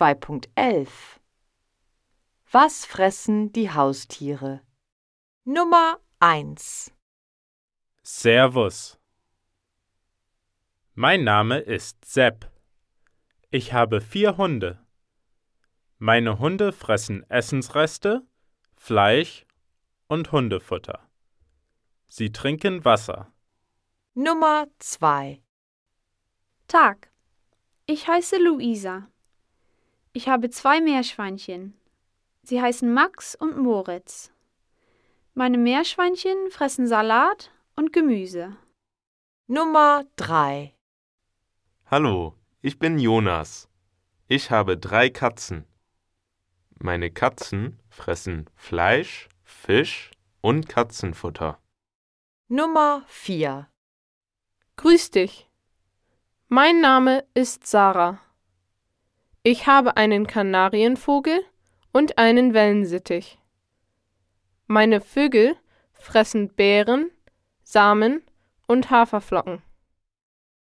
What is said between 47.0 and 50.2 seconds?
Katzen fressen Fleisch, Fisch